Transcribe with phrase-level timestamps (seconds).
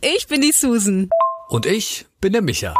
[0.00, 1.10] ich bin die Susan.
[1.48, 2.74] Und ich bin der Micha.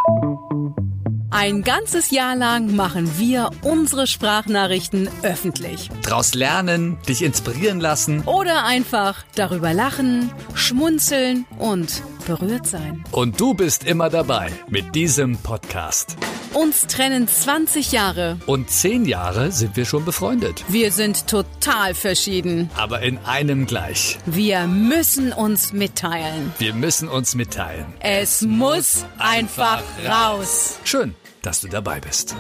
[1.33, 5.88] Ein ganzes Jahr lang machen wir unsere Sprachnachrichten öffentlich.
[6.02, 8.22] Draus lernen, dich inspirieren lassen.
[8.22, 13.05] Oder einfach darüber lachen, schmunzeln und berührt sein.
[13.11, 16.17] Und du bist immer dabei mit diesem Podcast.
[16.55, 18.39] Uns trennen 20 Jahre.
[18.46, 20.64] Und 10 Jahre sind wir schon befreundet.
[20.69, 22.71] Wir sind total verschieden.
[22.77, 24.19] Aber in einem gleich.
[24.27, 26.53] Wir müssen uns mitteilen.
[26.59, 27.87] Wir müssen uns mitteilen.
[27.99, 30.79] Es, muss einfach raus.
[30.85, 32.37] Schön, dass du dabei bist.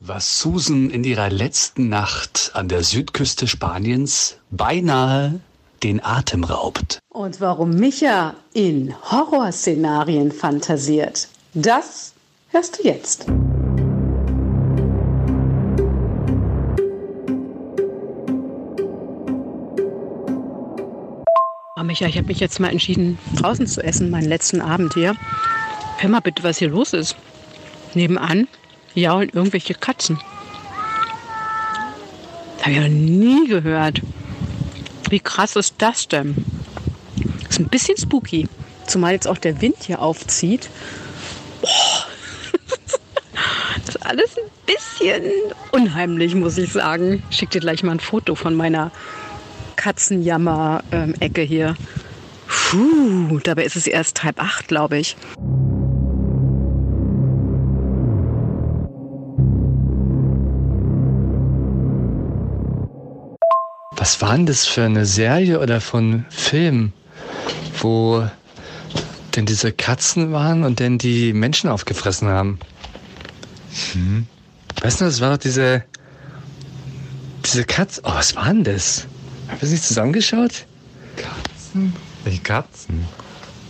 [0.00, 5.40] Was Susan in ihrer letzten Nacht an der Südküste Spaniens beinahe
[5.82, 7.00] den Atem raubt.
[7.08, 12.12] Und warum Micha in Horrorszenarien fantasiert, das
[12.50, 13.26] hörst du jetzt.
[21.76, 25.16] Oh, Micha, ich habe mich jetzt mal entschieden, draußen zu essen, meinen letzten Abend hier.
[25.98, 27.16] Hör mal bitte, was hier los ist.
[27.94, 28.48] Nebenan
[28.94, 30.20] jaulen irgendwelche Katzen.
[32.56, 34.02] Das habe ich noch nie gehört.
[35.10, 36.44] Wie krass ist das denn?
[37.48, 38.48] Ist ein bisschen spooky.
[38.86, 40.70] Zumal jetzt auch der Wind hier aufzieht.
[41.60, 41.68] Boah.
[43.86, 45.32] Das ist alles ein bisschen
[45.72, 47.22] unheimlich, muss ich sagen.
[47.30, 48.92] Ich schicke dir gleich mal ein Foto von meiner
[49.76, 51.76] Katzenjammer-Ecke hier.
[52.46, 55.16] Puh, dabei ist es erst halb acht, glaube ich.
[64.20, 66.92] Was war denn das für eine Serie oder von Film,
[67.78, 68.28] wo
[69.34, 72.58] denn diese Katzen waren und dann die Menschen aufgefressen haben?
[73.92, 74.26] Hm.
[74.82, 75.84] Weißt du, das war doch diese
[77.46, 78.02] diese Katze.
[78.04, 79.06] Oh, was war denn das?
[79.48, 80.66] Haben wir es nicht zusammengeschaut?
[81.16, 81.94] Katzen?
[82.24, 83.06] Welche Katzen?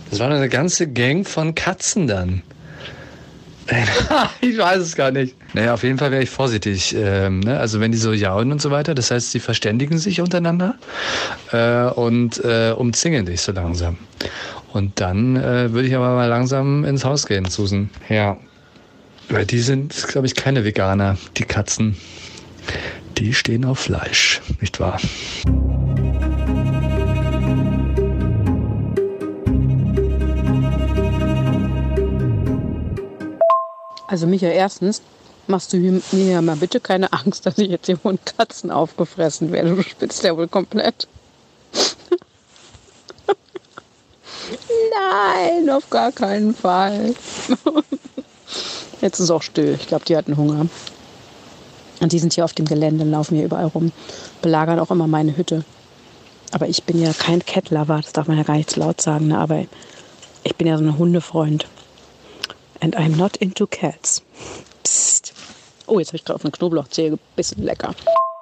[0.09, 2.43] Das war doch eine ganze Gang von Katzen dann.
[4.41, 5.35] ich weiß es gar nicht.
[5.53, 6.95] Naja, auf jeden Fall wäre ich vorsichtig.
[6.95, 7.59] Ähm, ne?
[7.59, 10.75] Also wenn die so jaulen und so weiter, das heißt, sie verständigen sich untereinander
[11.51, 13.97] äh, und äh, umzingeln dich so langsam.
[14.73, 17.89] Und dann äh, würde ich aber mal langsam ins Haus gehen, Susan.
[18.09, 18.37] Ja.
[19.29, 21.97] Weil die sind, glaube ich, keine Veganer, die Katzen.
[23.17, 24.99] Die stehen auf Fleisch, nicht wahr?
[34.11, 35.01] Also Micha, erstens
[35.47, 39.53] machst du mir ja mal bitte keine Angst, dass ich jetzt hier von Katzen aufgefressen
[39.53, 39.73] werde.
[39.73, 41.07] Du spitzt ja wohl komplett.
[44.91, 47.15] Nein, auf gar keinen Fall.
[48.99, 49.77] Jetzt ist auch still.
[49.79, 50.67] Ich glaube, die hatten Hunger.
[52.01, 53.93] Und die sind hier auf dem Gelände, laufen hier überall rum,
[54.41, 55.63] belagern auch immer meine Hütte.
[56.51, 59.29] Aber ich bin ja kein Cat-Lover, das darf man ja gar nicht zu laut sagen,
[59.29, 59.39] ne?
[59.39, 59.63] aber
[60.43, 61.65] ich bin ja so ein Hundefreund.
[62.81, 64.23] And I'm not into cats.
[64.83, 65.33] Psst.
[65.85, 67.61] Oh, jetzt habe ich gerade auf eine Knoblauchzehe gebissen.
[67.61, 67.93] Lecker.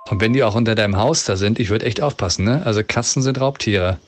[0.10, 2.66] Und wenn die auch unter deinem Haus da sind, ich würde echt aufpassen, ne?
[2.66, 4.00] Also Katzen sind Raubtiere.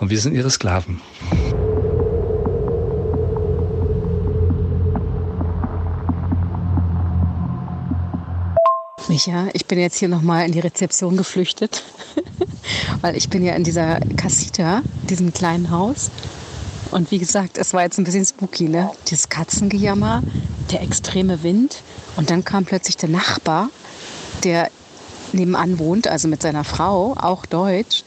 [0.00, 1.00] Und wir sind ihre Sklaven.
[9.08, 11.84] Micha, ich bin jetzt hier nochmal in die Rezeption geflüchtet,
[13.00, 16.10] weil ich bin ja in dieser Casita, diesem kleinen Haus.
[16.94, 18.88] Und wie gesagt, es war jetzt ein bisschen spooky, ne?
[19.08, 20.22] Dieses Katzengejammer,
[20.70, 21.82] der extreme Wind.
[22.14, 23.70] Und dann kam plötzlich der Nachbar,
[24.44, 24.70] der
[25.32, 28.04] nebenan wohnt, also mit seiner Frau, auch deutsch,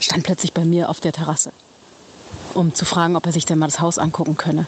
[0.00, 1.52] stand plötzlich bei mir auf der Terrasse,
[2.52, 4.66] um zu fragen, ob er sich denn mal das Haus angucken könne.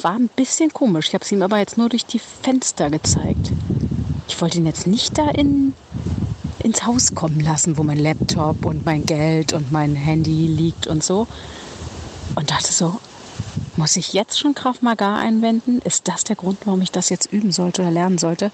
[0.00, 1.08] War ein bisschen komisch.
[1.08, 3.52] Ich habe es ihm aber jetzt nur durch die Fenster gezeigt.
[4.26, 5.74] Ich wollte ihn jetzt nicht da in,
[6.60, 11.04] ins Haus kommen lassen, wo mein Laptop und mein Geld und mein Handy liegt und
[11.04, 11.26] so.
[12.34, 12.98] Und dachte so,
[13.76, 15.80] muss ich jetzt schon Krav Maga einwenden?
[15.84, 18.50] Ist das der Grund, warum ich das jetzt üben sollte oder lernen sollte?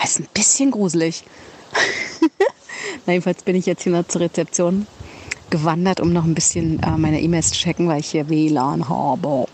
[0.00, 1.24] Das ist ein bisschen gruselig.
[3.06, 4.86] Na, jedenfalls bin ich jetzt hier zur Rezeption
[5.50, 9.46] gewandert, um noch ein bisschen äh, meine E-Mails zu checken, weil ich hier WLAN habe.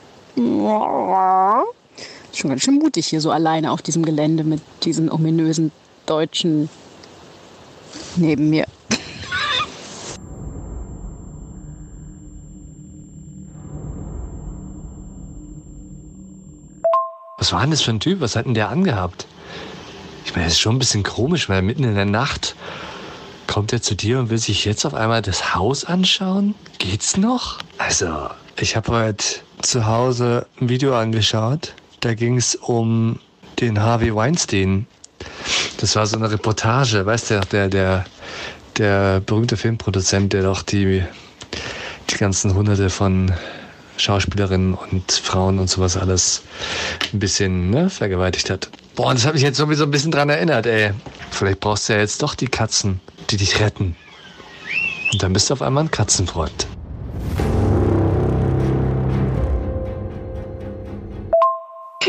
[2.33, 5.73] Schon ganz schön mutig hier so alleine auf diesem Gelände mit diesen ominösen
[6.07, 6.69] Deutschen
[8.17, 8.67] neben mir.
[17.51, 18.21] Was war denn das für ein Typ?
[18.21, 19.27] Was hat denn der angehabt?
[20.25, 22.55] Ich meine, das ist schon ein bisschen komisch, weil mitten in der Nacht
[23.49, 26.55] kommt er zu dir und will sich jetzt auf einmal das Haus anschauen?
[26.79, 27.59] Geht's noch?
[27.79, 29.25] Also, ich habe heute
[29.63, 31.75] zu Hause ein Video angeschaut.
[31.99, 33.19] Da ging es um
[33.59, 34.87] den Harvey Weinstein.
[35.79, 38.05] Das war so eine Reportage, weißt du, der, der,
[38.79, 41.03] der berühmte Filmproduzent, der doch die,
[42.11, 43.33] die ganzen hunderte von
[44.01, 46.43] Schauspielerinnen und Frauen und sowas alles
[47.13, 48.71] ein bisschen ne, vergewaltigt hat.
[48.97, 50.93] Boah, das hat mich jetzt sowieso ein bisschen dran erinnert, ey.
[51.31, 53.01] Vielleicht brauchst du ja jetzt doch die Katzen,
[53.31, 53.97] die dich retten.
[55.13, 56.67] Und dann bist du auf einmal ein Katzenfreund.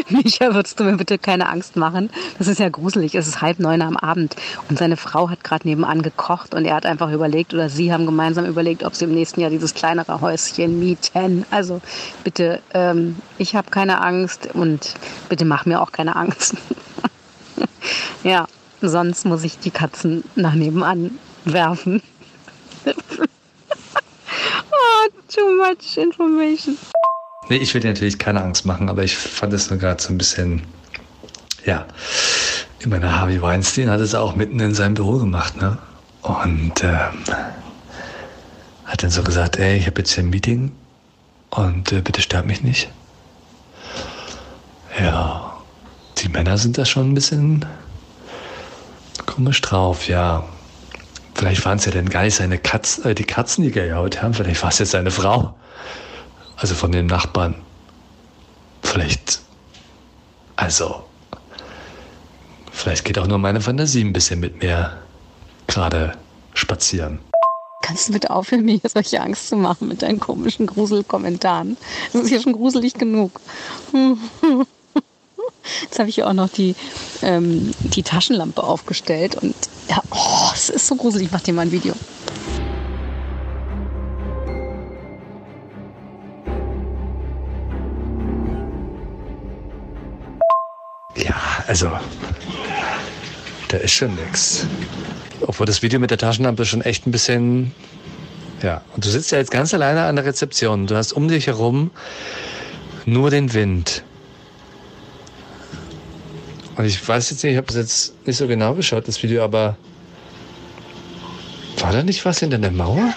[0.10, 2.10] Micha, würdest du mir bitte keine Angst machen?
[2.38, 3.16] Das ist ja gruselig.
[3.16, 4.36] Es ist halb neun am Abend
[4.70, 8.06] und seine Frau hat gerade nebenan gekocht und er hat einfach überlegt oder sie haben
[8.06, 11.46] gemeinsam überlegt, ob sie im nächsten Jahr dieses kleinere Häuschen mieten.
[11.52, 11.82] Also
[12.24, 14.96] bitte, ähm, ich habe keine Angst und
[15.30, 16.56] bitte mach mir auch keine Angst.
[18.24, 18.48] ja,
[18.82, 22.02] sonst muss ich die Katzen nach nebenan werfen.
[22.86, 22.94] oh,
[25.28, 26.78] too much information.
[27.50, 30.14] Nee, ich will dir natürlich keine Angst machen, aber ich fand es nur gerade so
[30.14, 30.64] ein bisschen,
[31.66, 31.86] ja.
[32.80, 35.78] Ich meine, Harvey Weinstein hat es auch mitten in seinem Büro gemacht, ne?
[36.22, 37.24] Und ähm,
[38.86, 40.72] hat dann so gesagt, ey, ich habe jetzt hier ein Meeting
[41.50, 42.90] und äh, bitte stört mich nicht.
[45.00, 45.58] Ja,
[46.18, 47.66] die Männer sind da schon ein bisschen
[49.26, 50.44] komisch drauf, ja.
[51.34, 54.34] Vielleicht waren es ja dann gar nicht seine Katzen, äh, die Katzen, die gejault haben,
[54.34, 55.56] vielleicht war es jetzt seine Frau.
[56.62, 57.56] Also von den Nachbarn.
[58.84, 59.40] Vielleicht.
[60.56, 61.04] Also.
[62.72, 64.96] Vielleicht geht auch nur meine Fantasie ein bisschen mit mir
[65.66, 66.14] gerade
[66.54, 67.20] spazieren.
[67.82, 71.78] Kannst du bitte aufhören, mir solche Angst zu machen mit deinen komischen Gruselkommentaren?
[72.14, 73.42] Das ist hier schon gruselig genug.
[75.82, 76.76] Jetzt habe ich hier auch noch die,
[77.24, 79.56] ähm, die Taschenlampe aufgestellt und
[79.90, 81.28] ja, oh, es ist so gruselig.
[81.28, 81.96] Ich mache dir mal ein Video.
[91.72, 91.90] Also,
[93.70, 94.68] da ist schon nix.
[95.40, 97.72] Obwohl das Video mit der Taschenlampe schon echt ein bisschen.
[98.62, 100.86] Ja, und du sitzt ja jetzt ganz alleine an der Rezeption.
[100.86, 101.92] Du hast um dich herum
[103.06, 104.04] nur den Wind.
[106.76, 109.42] Und ich weiß jetzt nicht, ich habe es jetzt nicht so genau geschaut, das Video,
[109.42, 109.78] aber
[111.78, 113.14] war da nicht was hinter der Mauer?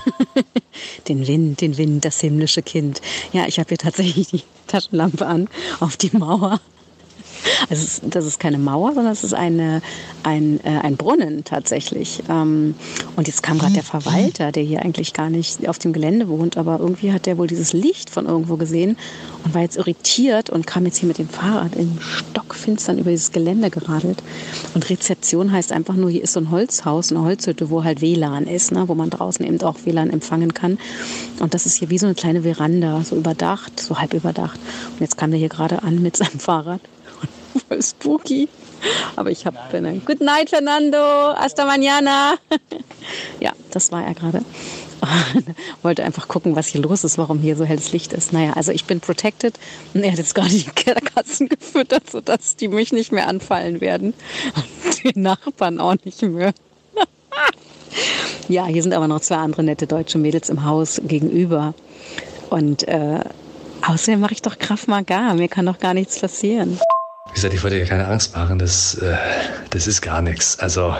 [1.08, 3.00] den Wind, den Wind, das himmlische Kind.
[3.32, 5.48] Ja, ich habe hier tatsächlich die Taschenlampe an
[5.80, 6.60] auf die Mauer.
[7.68, 9.82] Also das ist keine Mauer, sondern es ist eine,
[10.22, 12.22] ein, äh, ein Brunnen tatsächlich.
[12.28, 12.74] Ähm,
[13.16, 16.56] und jetzt kam gerade der Verwalter, der hier eigentlich gar nicht auf dem Gelände wohnt,
[16.56, 18.96] aber irgendwie hat der wohl dieses Licht von irgendwo gesehen
[19.44, 23.32] und war jetzt irritiert und kam jetzt hier mit dem Fahrrad im Stockfinstern über dieses
[23.32, 24.22] Gelände geradelt.
[24.74, 28.46] Und Rezeption heißt einfach nur, hier ist so ein Holzhaus, eine Holzhütte, wo halt WLAN
[28.46, 30.78] ist, ne, wo man draußen eben auch WLAN empfangen kann.
[31.40, 34.58] Und das ist hier wie so eine kleine Veranda, so überdacht, so halb überdacht.
[34.92, 36.80] Und jetzt kam der hier gerade an mit seinem Fahrrad
[37.68, 38.48] voll spooky.
[39.16, 40.98] Aber ich habe eine Good night, Fernando.
[40.98, 42.34] Hasta mañana.
[43.40, 44.42] ja, das war er gerade.
[45.82, 48.32] Wollte einfach gucken, was hier los ist, warum hier so helles Licht ist.
[48.32, 49.58] Naja, also ich bin protected
[49.94, 54.14] und er hat jetzt gerade die Katzen gefüttert, sodass die mich nicht mehr anfallen werden.
[54.54, 56.52] Und die Nachbarn auch nicht mehr.
[58.48, 61.74] ja, hier sind aber noch zwei andere nette deutsche Mädels im Haus gegenüber.
[62.50, 63.20] Und äh,
[63.86, 65.34] außerdem mache ich doch Kraft Maga.
[65.34, 66.78] Mir kann doch gar nichts passieren.
[67.32, 69.16] Wie gesagt, ich wollte dir keine Angst machen, das, äh,
[69.70, 70.58] das ist gar nichts.
[70.58, 70.94] Also,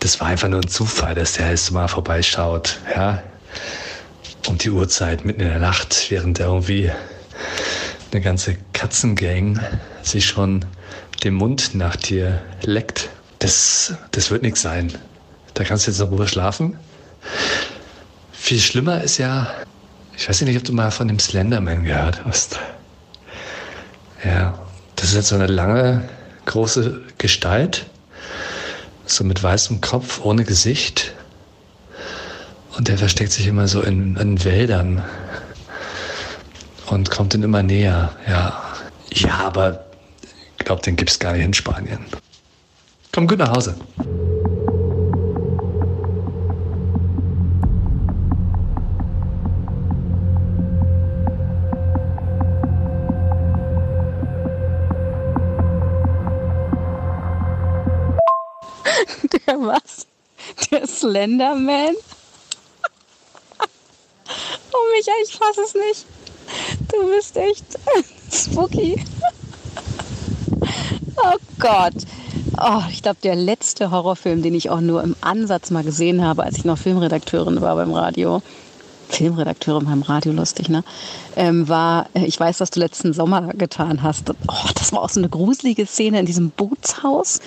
[0.00, 3.22] das war einfach nur ein Zufall, dass der jetzt mal vorbeischaut, ja.
[4.46, 6.92] Um die Uhrzeit, mitten in der Nacht, während er irgendwie
[8.12, 9.58] eine ganze Katzengang
[10.02, 10.64] sich schon
[11.24, 13.08] den Mund nach dir leckt.
[13.38, 14.92] Das, das wird nichts sein.
[15.54, 16.78] Da kannst du jetzt in Ruhe schlafen.
[18.30, 19.48] Viel schlimmer ist ja,
[20.16, 22.60] ich weiß nicht, ob du mal von dem Slenderman gehört hast.
[24.22, 24.65] Ja,
[24.96, 26.08] das ist jetzt so eine lange,
[26.46, 27.86] große Gestalt,
[29.04, 31.12] so mit weißem Kopf, ohne Gesicht.
[32.76, 35.02] Und der versteckt sich immer so in, in Wäldern
[36.86, 38.12] und kommt dann immer näher.
[38.28, 38.62] Ja,
[39.14, 39.86] ja aber
[40.58, 42.00] ich glaube, den gibt es gar nicht in Spanien.
[43.12, 43.76] Komm gut nach Hause.
[59.46, 60.06] Der was?
[60.70, 61.94] Der Slenderman?
[64.72, 66.04] Oh Micha, ich fass es nicht.
[66.92, 67.64] Du bist echt
[68.32, 69.02] spooky.
[71.16, 71.94] Oh Gott.
[72.60, 76.42] Oh, ich glaube, der letzte Horrorfilm, den ich auch nur im Ansatz mal gesehen habe,
[76.42, 78.42] als ich noch Filmredakteurin war beim Radio,
[79.08, 80.84] Filmredakteurin beim Radio lustig, ne?
[81.36, 84.30] Ähm, war, äh, ich weiß, was du letzten Sommer getan hast.
[84.48, 87.40] Oh, das war auch so eine gruselige Szene in diesem Bootshaus,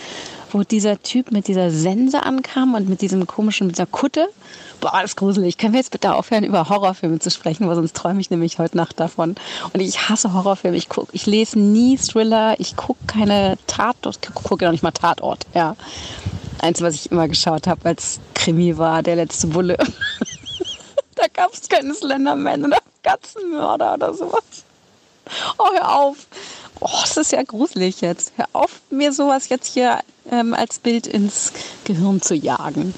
[0.51, 4.27] wo dieser Typ mit dieser Sense ankam und mit diesem komischen, mit dieser Kutte.
[4.79, 5.57] Boah, das ist gruselig.
[5.57, 8.77] Können wir jetzt bitte aufhören, über Horrorfilme zu sprechen, weil sonst träume ich nämlich heute
[8.77, 9.35] Nacht davon.
[9.73, 10.77] Und ich hasse Horrorfilme.
[10.77, 14.91] Ich guck, ich lese nie Thriller, ich gucke keine Tatort, ich gucke noch nicht mal
[14.91, 15.75] Tatort, ja.
[16.59, 19.77] Eins, was ich immer geschaut habe als Krimi war, der letzte Bulle.
[21.49, 24.43] gab es keine Slenderman oder Katzenmörder oder sowas.
[25.57, 26.17] Oh, hör auf.
[26.79, 28.33] Oh, das ist ja gruselig jetzt.
[28.35, 29.99] Hör auf, mir sowas jetzt hier
[30.31, 31.51] ähm, als Bild ins
[31.83, 32.93] Gehirn zu jagen.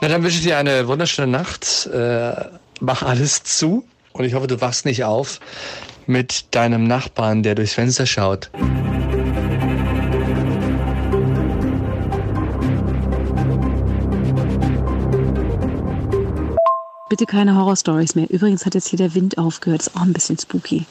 [0.00, 1.86] Na, dann wünsche ich dir eine wunderschöne Nacht.
[1.86, 2.34] Äh,
[2.80, 5.40] mach alles zu und ich hoffe, du wachst nicht auf
[6.06, 8.50] mit deinem Nachbarn, der durchs Fenster schaut.
[17.14, 18.28] Bitte keine Horrorstories mehr.
[18.28, 19.82] Übrigens hat jetzt hier der Wind aufgehört.
[19.82, 20.84] Ist auch ein bisschen spooky.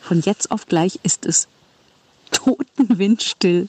[0.00, 1.46] Von jetzt auf gleich ist es
[2.30, 3.68] totenwindstill.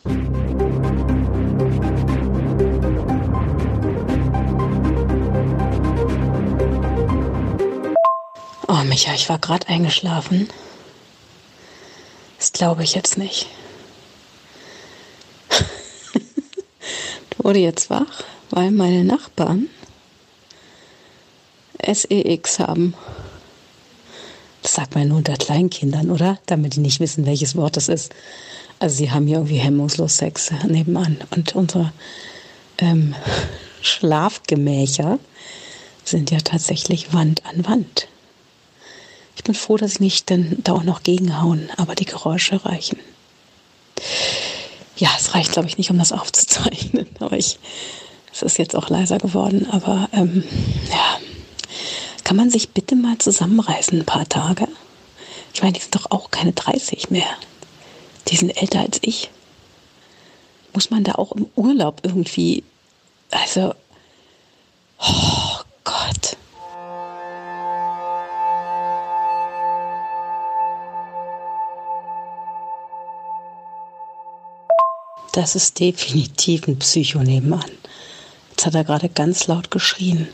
[8.69, 10.47] Oh, Micha, ich war gerade eingeschlafen.
[12.37, 13.47] Das glaube ich jetzt nicht.
[15.49, 15.65] du
[17.43, 19.67] wurde jetzt wach, weil meine Nachbarn
[21.85, 22.93] SEX haben.
[24.61, 26.39] Das sagt man nur unter Kleinkindern, oder?
[26.45, 28.13] Damit die nicht wissen, welches Wort das ist.
[28.79, 31.17] Also sie haben hier irgendwie hemmungslos Sex nebenan.
[31.31, 31.91] Und unsere
[32.79, 33.15] ähm,
[33.81, 35.19] Schlafgemächer
[36.03, 38.07] sind ja tatsächlich Wand an Wand.
[39.35, 42.99] Ich bin froh, dass ich nicht dann da auch noch gegenhauen, aber die Geräusche reichen.
[44.95, 47.07] Ja, es reicht, glaube ich, nicht, um das aufzuzeichnen.
[47.19, 47.57] Aber ich,
[48.31, 49.67] es ist jetzt auch leiser geworden.
[49.71, 50.43] Aber ähm,
[50.89, 51.12] ja,
[52.33, 54.67] kann man sich bitte mal zusammenreißen, ein paar Tage?
[55.53, 57.27] Ich meine, die sind doch auch keine 30 mehr.
[58.27, 59.29] Die sind älter als ich.
[60.73, 62.63] Muss man da auch im Urlaub irgendwie,
[63.29, 63.75] also,
[64.97, 66.37] oh Gott.
[75.33, 77.69] Das ist definitiv ein Psycho nebenan.
[78.49, 80.27] Jetzt hat er gerade ganz laut geschrien.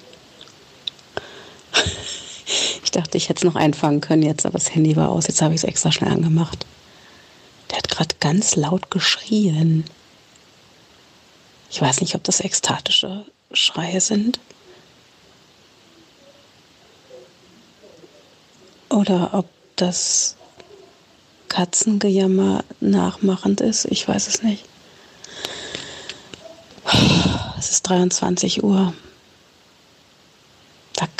[2.99, 5.27] Dachte, ich hätte es noch einfangen können jetzt, aber das Handy war aus.
[5.27, 6.65] Jetzt habe ich es extra schnell angemacht.
[7.69, 9.85] Der hat gerade ganz laut geschrien.
[11.71, 14.41] Ich weiß nicht, ob das ekstatische Schreie sind.
[18.89, 20.35] Oder ob das
[21.47, 23.85] Katzengejammer nachmachend ist.
[23.85, 24.65] Ich weiß es nicht.
[27.57, 28.93] Es ist 23 Uhr.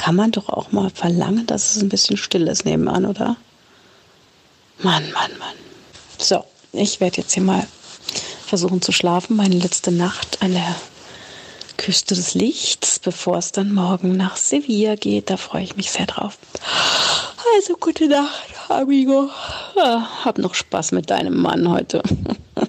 [0.10, 3.38] Kann man doch auch mal verlangen, dass es ein bisschen still ist nebenan, oder?
[4.80, 5.54] Mann, Mann, Mann.
[6.18, 7.68] So, ich werde jetzt hier mal
[8.44, 9.36] versuchen zu schlafen.
[9.36, 10.76] Meine letzte Nacht an der
[11.78, 15.30] Küste des Lichts, bevor es dann morgen nach Sevilla geht.
[15.30, 16.40] Da freue ich mich sehr drauf.
[17.56, 19.30] Also gute Nacht, amigo.
[19.76, 22.02] Ja, hab noch Spaß mit deinem Mann heute.